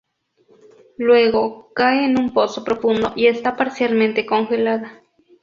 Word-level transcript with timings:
Luego 0.97 1.71
cae 1.75 2.05
en 2.05 2.17
un 2.17 2.33
pozo 2.33 2.63
profundo, 2.63 3.13
y 3.15 3.27
está 3.27 3.55
parcialmente 3.55 4.25
congelada. 4.25 4.99